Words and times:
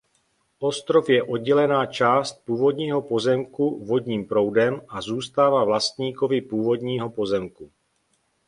Ostrov 0.59 1.07
je 1.09 1.23
oddělená 1.23 1.85
část 1.85 2.33
původního 2.45 3.01
pozemku 3.01 3.85
vodním 3.85 4.25
proudem 4.27 4.81
a 4.87 5.01
zůstává 5.01 5.63
vlastníkovi 5.63 6.41
původního 6.41 7.09
pozemku. 7.09 7.71